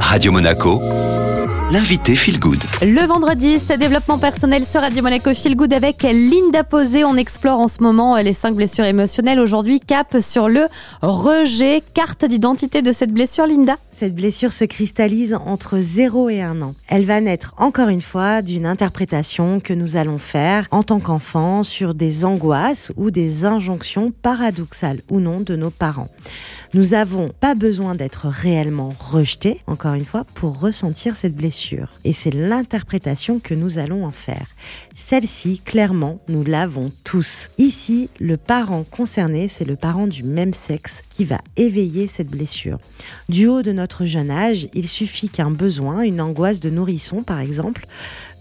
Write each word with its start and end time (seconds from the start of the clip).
Radio 0.00 0.32
Monaco, 0.32 0.80
l'invité 1.70 2.14
Feel 2.14 2.38
Good. 2.38 2.62
Le 2.82 3.04
vendredi, 3.06 3.58
c'est 3.58 3.76
développement 3.76 4.18
personnel 4.18 4.64
sur 4.64 4.82
Radio 4.82 5.02
Monaco 5.02 5.34
Feel 5.34 5.56
Good 5.56 5.72
avec 5.72 6.02
Linda 6.02 6.62
Posé. 6.62 7.04
On 7.04 7.16
explore 7.16 7.58
en 7.58 7.66
ce 7.66 7.82
moment 7.82 8.16
les 8.16 8.32
cinq 8.32 8.54
blessures 8.54 8.84
émotionnelles. 8.84 9.40
Aujourd'hui, 9.40 9.80
cap 9.80 10.16
sur 10.20 10.48
le 10.48 10.66
rejet. 11.02 11.82
Carte 11.94 12.24
d'identité 12.24 12.82
de 12.82 12.92
cette 12.92 13.12
blessure, 13.12 13.46
Linda 13.46 13.76
Cette 13.90 14.14
blessure 14.14 14.52
se 14.52 14.64
cristallise 14.64 15.34
entre 15.34 15.78
0 15.80 16.28
et 16.30 16.42
1 16.42 16.62
an. 16.62 16.74
Elle 16.86 17.04
va 17.04 17.20
naître 17.20 17.54
encore 17.56 17.88
une 17.88 18.00
fois 18.00 18.42
d'une 18.42 18.66
interprétation 18.66 19.58
que 19.58 19.74
nous 19.74 19.96
allons 19.96 20.18
faire 20.18 20.68
en 20.70 20.84
tant 20.84 21.00
qu'enfant 21.00 21.64
sur 21.64 21.94
des 21.94 22.24
angoisses 22.24 22.92
ou 22.96 23.10
des 23.10 23.44
injonctions 23.44 24.12
paradoxales 24.22 25.00
ou 25.10 25.18
non 25.18 25.40
de 25.40 25.56
nos 25.56 25.70
parents. 25.70 26.08
Nous 26.74 26.88
n'avons 26.88 27.28
pas 27.28 27.54
besoin 27.54 27.94
d'être 27.94 28.28
réellement 28.28 28.92
rejetés, 28.98 29.62
encore 29.66 29.94
une 29.94 30.04
fois, 30.04 30.24
pour 30.34 30.60
ressentir 30.60 31.16
cette 31.16 31.34
blessure. 31.34 31.55
Et 32.04 32.12
c'est 32.12 32.30
l'interprétation 32.30 33.38
que 33.38 33.54
nous 33.54 33.78
allons 33.78 34.04
en 34.04 34.10
faire. 34.10 34.46
Celle-ci, 34.94 35.60
clairement, 35.64 36.20
nous 36.28 36.44
l'avons 36.44 36.92
tous. 37.04 37.50
Ici, 37.58 38.08
le 38.20 38.36
parent 38.36 38.84
concerné, 38.84 39.48
c'est 39.48 39.64
le 39.64 39.76
parent 39.76 40.06
du 40.06 40.22
même 40.22 40.54
sexe 40.54 41.02
qui 41.10 41.24
va 41.24 41.40
éveiller 41.56 42.06
cette 42.06 42.28
blessure. 42.28 42.78
Du 43.28 43.46
haut 43.46 43.62
de 43.62 43.72
notre 43.72 44.06
jeune 44.06 44.30
âge, 44.30 44.68
il 44.74 44.88
suffit 44.88 45.28
qu'un 45.28 45.50
besoin, 45.50 46.02
une 46.02 46.20
angoisse 46.20 46.60
de 46.60 46.70
nourrisson 46.70 47.22
par 47.22 47.40
exemple, 47.40 47.86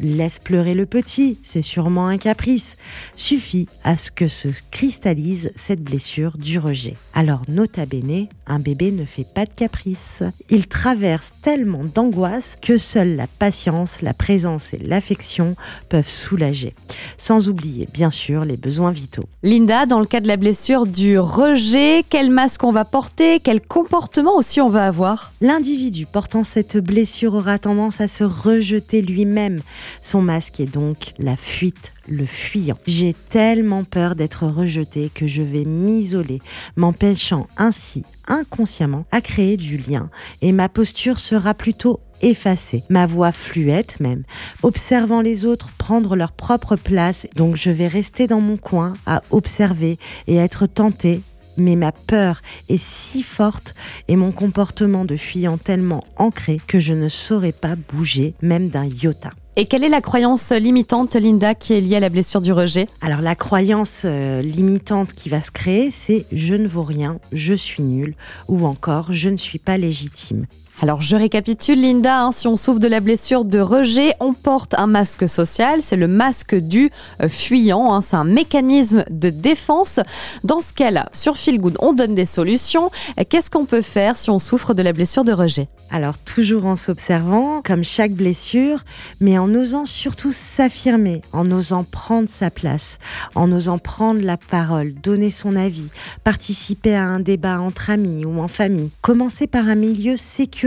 laisse 0.00 0.38
pleurer 0.38 0.74
le 0.74 0.86
petit, 0.86 1.38
c'est 1.42 1.62
sûrement 1.62 2.08
un 2.08 2.18
caprice, 2.18 2.76
suffit 3.16 3.68
à 3.82 3.96
ce 3.96 4.10
que 4.10 4.28
se 4.28 4.48
cristallise 4.70 5.52
cette 5.56 5.82
blessure 5.82 6.36
du 6.36 6.58
rejet. 6.58 6.94
Alors 7.14 7.42
nota 7.48 7.86
bene, 7.86 8.26
un 8.46 8.58
bébé 8.58 8.90
ne 8.90 9.04
fait 9.04 9.26
pas 9.26 9.46
de 9.46 9.52
caprice. 9.54 10.22
Il 10.50 10.66
traverse 10.66 11.32
tellement 11.42 11.84
d'angoisse 11.84 12.56
que 12.60 12.76
seule 12.76 13.16
la 13.16 13.26
patience, 13.26 14.02
la 14.02 14.14
présence 14.14 14.74
et 14.74 14.78
l'affection 14.78 15.56
peuvent 15.88 16.08
soulager. 16.08 16.74
Sans 17.16 17.48
oublier, 17.48 17.88
bien 17.92 18.10
sûr, 18.10 18.44
les 18.44 18.56
besoins 18.56 18.90
vitaux. 18.90 19.24
Linda, 19.42 19.86
dans 19.86 20.00
le 20.00 20.06
cas 20.06 20.20
de 20.20 20.28
la 20.28 20.36
blessure 20.36 20.86
du 20.86 21.18
rejet, 21.18 22.04
quel 22.08 22.30
masque 22.30 22.64
on 22.64 22.72
va 22.72 22.84
porter, 22.84 23.40
quel 23.40 23.60
comportement 23.60 24.36
aussi 24.36 24.60
on 24.60 24.68
va 24.68 24.86
avoir? 24.86 25.32
L'individu 25.40 26.06
portant 26.06 26.44
cette 26.44 26.76
blessure 26.76 27.34
aura 27.34 27.58
tendance 27.58 28.00
à 28.00 28.08
se 28.08 28.24
rejeter 28.24 29.02
lui-même. 29.02 29.60
Son 30.02 30.22
masque 30.22 30.60
est 30.60 30.72
donc 30.72 31.12
la 31.18 31.36
fuite 31.36 31.92
le 32.08 32.26
fuyant. 32.26 32.78
J'ai 32.86 33.14
tellement 33.30 33.84
peur 33.84 34.14
d'être 34.14 34.46
rejeté 34.46 35.10
que 35.14 35.26
je 35.26 35.42
vais 35.42 35.64
m'isoler, 35.64 36.40
m'empêchant 36.76 37.46
ainsi 37.56 38.04
inconsciemment 38.26 39.04
à 39.12 39.20
créer 39.20 39.56
du 39.56 39.76
lien 39.76 40.08
et 40.40 40.52
ma 40.52 40.68
posture 40.68 41.18
sera 41.18 41.54
plutôt 41.54 42.00
effacée, 42.22 42.82
ma 42.88 43.06
voix 43.06 43.32
fluette 43.32 44.00
même, 44.00 44.24
observant 44.62 45.20
les 45.20 45.44
autres 45.44 45.70
prendre 45.76 46.16
leur 46.16 46.32
propre 46.32 46.76
place, 46.76 47.26
donc 47.36 47.56
je 47.56 47.70
vais 47.70 47.88
rester 47.88 48.26
dans 48.26 48.40
mon 48.40 48.56
coin 48.56 48.94
à 49.06 49.22
observer 49.30 49.98
et 50.26 50.36
être 50.36 50.66
tenté 50.66 51.20
mais 51.56 51.76
ma 51.76 51.92
peur 51.92 52.42
est 52.68 52.82
si 52.82 53.22
forte 53.22 53.74
et 54.08 54.16
mon 54.16 54.32
comportement 54.32 55.04
de 55.04 55.16
fuyant 55.16 55.56
tellement 55.58 56.04
ancré 56.16 56.60
que 56.66 56.78
je 56.78 56.94
ne 56.94 57.08
saurais 57.08 57.52
pas 57.52 57.76
bouger 57.76 58.34
même 58.42 58.68
d'un 58.68 58.86
iota. 58.86 59.30
Et 59.56 59.66
quelle 59.66 59.84
est 59.84 59.88
la 59.88 60.00
croyance 60.00 60.50
limitante, 60.50 61.14
Linda, 61.14 61.54
qui 61.54 61.74
est 61.74 61.80
liée 61.80 61.94
à 61.94 62.00
la 62.00 62.08
blessure 62.08 62.40
du 62.40 62.52
rejet? 62.52 62.88
Alors 63.00 63.20
la 63.20 63.36
croyance 63.36 64.02
euh, 64.04 64.42
limitante 64.42 65.14
qui 65.14 65.28
va 65.28 65.42
se 65.42 65.52
créer, 65.52 65.92
c'est 65.92 66.26
je 66.32 66.54
ne 66.54 66.66
vaux 66.66 66.82
rien, 66.82 67.20
je 67.30 67.54
suis 67.54 67.84
nul, 67.84 68.16
ou 68.48 68.66
encore 68.66 69.12
je 69.12 69.28
ne 69.28 69.36
suis 69.36 69.60
pas 69.60 69.78
légitime. 69.78 70.46
Alors 70.82 71.00
je 71.00 71.14
récapitule 71.14 71.80
Linda, 71.80 72.20
hein, 72.20 72.32
si 72.32 72.48
on 72.48 72.56
souffre 72.56 72.80
de 72.80 72.88
la 72.88 72.98
blessure 72.98 73.44
de 73.44 73.60
rejet, 73.60 74.12
on 74.18 74.32
porte 74.32 74.74
un 74.74 74.88
masque 74.88 75.28
social, 75.28 75.82
c'est 75.82 75.94
le 75.94 76.08
masque 76.08 76.56
du 76.56 76.90
euh, 77.22 77.28
fuyant, 77.28 77.94
hein, 77.94 78.00
c'est 78.00 78.16
un 78.16 78.24
mécanisme 78.24 79.04
de 79.08 79.30
défense. 79.30 80.00
Dans 80.42 80.60
ce 80.60 80.74
cas-là, 80.74 81.08
sur 81.12 81.36
Feel 81.36 81.60
Good, 81.60 81.76
on 81.78 81.92
donne 81.92 82.16
des 82.16 82.24
solutions. 82.24 82.90
Qu'est-ce 83.28 83.50
qu'on 83.50 83.66
peut 83.66 83.82
faire 83.82 84.16
si 84.16 84.30
on 84.30 84.40
souffre 84.40 84.74
de 84.74 84.82
la 84.82 84.92
blessure 84.92 85.22
de 85.22 85.32
rejet? 85.32 85.68
Alors 85.90 86.18
toujours 86.18 86.66
en 86.66 86.74
s'observant, 86.74 87.62
comme 87.62 87.84
chaque 87.84 88.12
blessure, 88.12 88.84
mais 89.20 89.38
en 89.38 89.54
osant 89.54 89.86
surtout 89.86 90.32
s'affirmer, 90.32 91.22
en 91.32 91.48
osant 91.52 91.84
prendre 91.84 92.28
sa 92.28 92.50
place, 92.50 92.98
en 93.36 93.52
osant 93.52 93.78
prendre 93.78 94.22
la 94.22 94.36
parole, 94.36 94.92
donner 94.92 95.30
son 95.30 95.54
avis, 95.54 95.88
participer 96.24 96.96
à 96.96 97.04
un 97.04 97.20
débat 97.20 97.60
entre 97.60 97.90
amis 97.90 98.24
ou 98.24 98.40
en 98.40 98.48
famille. 98.48 98.90
Commencer 99.02 99.46
par 99.46 99.68
un 99.68 99.76
milieu 99.76 100.16
sécurisé 100.16 100.63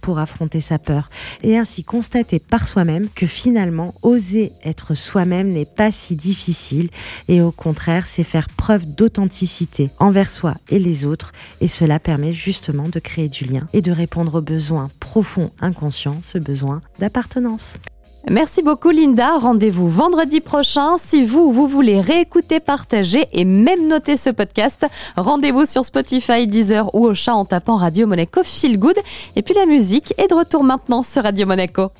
pour 0.00 0.18
affronter 0.18 0.60
sa 0.60 0.78
peur 0.78 1.10
et 1.42 1.58
ainsi 1.58 1.84
constater 1.84 2.38
par 2.38 2.66
soi-même 2.66 3.08
que 3.14 3.26
finalement 3.26 3.94
oser 4.02 4.52
être 4.64 4.94
soi-même 4.94 5.48
n'est 5.48 5.66
pas 5.66 5.92
si 5.92 6.16
difficile 6.16 6.88
et 7.28 7.42
au 7.42 7.50
contraire 7.50 8.06
c'est 8.06 8.24
faire 8.24 8.48
preuve 8.48 8.86
d'authenticité 8.86 9.90
envers 9.98 10.30
soi 10.30 10.54
et 10.70 10.78
les 10.78 11.04
autres 11.04 11.32
et 11.60 11.68
cela 11.68 11.98
permet 11.98 12.32
justement 12.32 12.88
de 12.88 12.98
créer 12.98 13.28
du 13.28 13.44
lien 13.44 13.66
et 13.74 13.82
de 13.82 13.92
répondre 13.92 14.36
aux 14.36 14.42
besoins 14.42 14.90
profonds 14.98 15.50
inconscients, 15.60 16.20
ce 16.22 16.38
besoin 16.38 16.80
d'appartenance. 16.98 17.76
Merci 18.30 18.62
beaucoup 18.62 18.88
Linda. 18.88 19.38
Rendez-vous 19.38 19.86
vendredi 19.86 20.40
prochain. 20.40 20.96
Si 20.96 21.24
vous, 21.24 21.52
vous 21.52 21.66
voulez 21.66 22.00
réécouter, 22.00 22.58
partager 22.58 23.26
et 23.32 23.44
même 23.44 23.86
noter 23.86 24.16
ce 24.16 24.30
podcast, 24.30 24.86
rendez-vous 25.16 25.66
sur 25.66 25.84
Spotify, 25.84 26.46
Deezer 26.46 26.94
ou 26.94 27.06
au 27.06 27.14
chat 27.14 27.34
en 27.34 27.44
tapant 27.44 27.76
Radio 27.76 28.06
Monaco 28.06 28.42
Feel 28.42 28.78
Good. 28.78 28.96
Et 29.36 29.42
puis 29.42 29.54
la 29.54 29.66
musique 29.66 30.14
est 30.16 30.28
de 30.28 30.34
retour 30.34 30.64
maintenant 30.64 31.02
sur 31.02 31.22
Radio 31.22 31.46
Monaco. 31.46 31.90